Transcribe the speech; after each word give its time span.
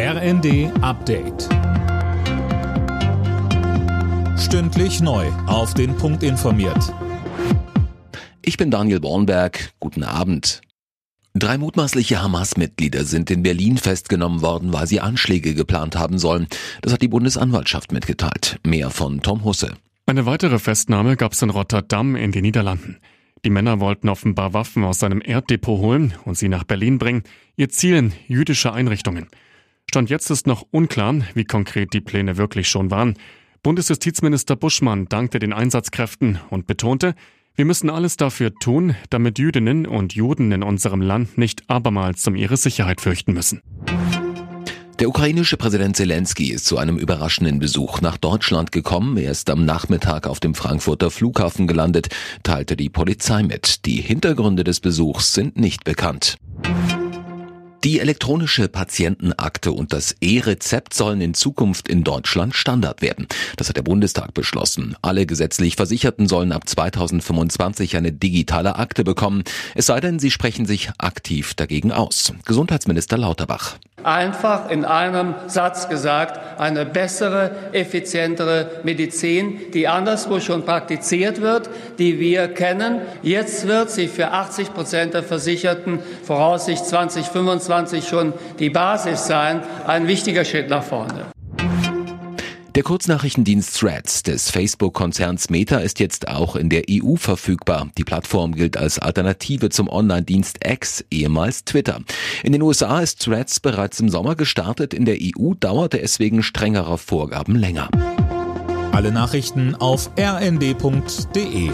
RND 0.00 0.70
Update. 0.80 1.48
Stündlich 4.38 5.00
neu. 5.00 5.26
Auf 5.48 5.74
den 5.74 5.96
Punkt 5.96 6.22
informiert. 6.22 6.94
Ich 8.40 8.56
bin 8.56 8.70
Daniel 8.70 9.00
Bornberg. 9.00 9.72
Guten 9.80 10.04
Abend. 10.04 10.60
Drei 11.34 11.58
mutmaßliche 11.58 12.22
Hamas-Mitglieder 12.22 13.02
sind 13.02 13.28
in 13.32 13.42
Berlin 13.42 13.76
festgenommen 13.76 14.40
worden, 14.40 14.72
weil 14.72 14.86
sie 14.86 15.00
Anschläge 15.00 15.56
geplant 15.56 15.96
haben 15.96 16.20
sollen. 16.20 16.46
Das 16.80 16.92
hat 16.92 17.02
die 17.02 17.08
Bundesanwaltschaft 17.08 17.90
mitgeteilt. 17.90 18.60
Mehr 18.64 18.90
von 18.90 19.20
Tom 19.20 19.42
Husse. 19.42 19.72
Eine 20.06 20.26
weitere 20.26 20.60
Festnahme 20.60 21.16
gab 21.16 21.32
es 21.32 21.42
in 21.42 21.50
Rotterdam 21.50 22.14
in 22.14 22.30
den 22.30 22.42
Niederlanden. 22.42 22.98
Die 23.44 23.50
Männer 23.50 23.80
wollten 23.80 24.08
offenbar 24.08 24.54
Waffen 24.54 24.84
aus 24.84 25.00
seinem 25.00 25.20
Erddepot 25.20 25.80
holen 25.80 26.14
und 26.24 26.38
sie 26.38 26.48
nach 26.48 26.62
Berlin 26.62 26.98
bringen. 26.98 27.24
Ihr 27.56 27.68
Ziel 27.68 28.12
jüdische 28.28 28.72
Einrichtungen. 28.72 29.26
Stand 29.90 30.10
jetzt 30.10 30.28
ist 30.30 30.46
noch 30.46 30.66
unklar, 30.70 31.14
wie 31.32 31.44
konkret 31.44 31.94
die 31.94 32.02
Pläne 32.02 32.36
wirklich 32.36 32.68
schon 32.68 32.90
waren. 32.90 33.14
Bundesjustizminister 33.62 34.54
Buschmann 34.54 35.06
dankte 35.06 35.38
den 35.38 35.54
Einsatzkräften 35.54 36.38
und 36.50 36.66
betonte, 36.66 37.14
wir 37.54 37.64
müssen 37.64 37.88
alles 37.88 38.18
dafür 38.18 38.54
tun, 38.54 38.94
damit 39.08 39.38
Jüdinnen 39.38 39.86
und 39.86 40.12
Juden 40.14 40.52
in 40.52 40.62
unserem 40.62 41.00
Land 41.00 41.38
nicht 41.38 41.70
abermals 41.70 42.26
um 42.28 42.36
ihre 42.36 42.58
Sicherheit 42.58 43.00
fürchten 43.00 43.32
müssen. 43.32 43.62
Der 44.98 45.08
ukrainische 45.08 45.56
Präsident 45.56 45.96
Zelensky 45.96 46.52
ist 46.52 46.66
zu 46.66 46.76
einem 46.76 46.98
überraschenden 46.98 47.58
Besuch 47.58 48.02
nach 48.02 48.18
Deutschland 48.18 48.72
gekommen. 48.72 49.16
Er 49.16 49.30
ist 49.30 49.48
am 49.48 49.64
Nachmittag 49.64 50.26
auf 50.26 50.38
dem 50.38 50.54
Frankfurter 50.54 51.10
Flughafen 51.10 51.66
gelandet, 51.66 52.08
teilte 52.42 52.76
die 52.76 52.90
Polizei 52.90 53.42
mit. 53.42 53.86
Die 53.86 54.02
Hintergründe 54.02 54.64
des 54.64 54.80
Besuchs 54.80 55.32
sind 55.32 55.56
nicht 55.56 55.84
bekannt. 55.84 56.36
Die 57.84 58.00
elektronische 58.00 58.66
Patientenakte 58.66 59.70
und 59.70 59.92
das 59.92 60.16
E-Rezept 60.20 60.94
sollen 60.94 61.20
in 61.20 61.34
Zukunft 61.34 61.86
in 61.86 62.02
Deutschland 62.02 62.56
Standard 62.56 63.02
werden. 63.02 63.28
Das 63.56 63.68
hat 63.68 63.76
der 63.76 63.82
Bundestag 63.82 64.34
beschlossen. 64.34 64.96
Alle 65.00 65.26
gesetzlich 65.26 65.76
Versicherten 65.76 66.26
sollen 66.26 66.50
ab 66.50 66.68
2025 66.68 67.96
eine 67.96 68.10
digitale 68.10 68.74
Akte 68.76 69.04
bekommen. 69.04 69.44
Es 69.76 69.86
sei 69.86 70.00
denn, 70.00 70.18
sie 70.18 70.32
sprechen 70.32 70.66
sich 70.66 70.90
aktiv 70.98 71.54
dagegen 71.54 71.92
aus. 71.92 72.32
Gesundheitsminister 72.44 73.16
Lauterbach. 73.16 73.78
Einfach 74.08 74.70
in 74.70 74.86
einem 74.86 75.34
Satz 75.48 75.90
gesagt, 75.90 76.40
eine 76.58 76.86
bessere, 76.86 77.50
effizientere 77.72 78.80
Medizin, 78.82 79.60
die 79.74 79.86
anderswo 79.86 80.40
schon 80.40 80.64
praktiziert 80.64 81.42
wird, 81.42 81.68
die 81.98 82.18
wir 82.18 82.48
kennen. 82.48 83.02
Jetzt 83.20 83.68
wird 83.68 83.90
sie 83.90 84.08
für 84.08 84.30
80 84.30 84.72
Prozent 84.72 85.12
der 85.12 85.22
Versicherten 85.22 85.98
voraussichtlich 86.24 86.88
2025 86.88 88.08
schon 88.08 88.32
die 88.58 88.70
Basis 88.70 89.26
sein. 89.26 89.62
Ein 89.86 90.06
wichtiger 90.06 90.46
Schritt 90.46 90.70
nach 90.70 90.84
vorne. 90.84 91.26
Der 92.74 92.82
Kurznachrichtendienst 92.82 93.78
Threads 93.78 94.22
des 94.22 94.50
Facebook-Konzerns 94.50 95.50
Meta 95.50 95.78
ist 95.78 95.98
jetzt 96.00 96.28
auch 96.28 96.54
in 96.54 96.68
der 96.68 96.84
EU 96.90 97.16
verfügbar. 97.16 97.88
Die 97.96 98.04
Plattform 98.04 98.54
gilt 98.54 98.76
als 98.76 98.98
Alternative 98.98 99.70
zum 99.70 99.88
Online-Dienst 99.88 100.58
X, 100.64 101.04
ehemals 101.10 101.64
Twitter. 101.64 102.00
In 102.42 102.52
den 102.52 102.62
USA 102.62 103.00
ist 103.00 103.22
Threads 103.22 103.60
bereits 103.60 103.98
im 104.00 104.10
Sommer 104.10 104.36
gestartet, 104.36 104.92
in 104.92 105.06
der 105.06 105.16
EU 105.20 105.54
dauerte 105.54 106.00
es 106.00 106.18
wegen 106.18 106.42
strengerer 106.42 106.98
Vorgaben 106.98 107.56
länger. 107.56 107.88
Alle 108.92 109.12
Nachrichten 109.12 109.74
auf 109.74 110.10
rnd.de 110.18 111.70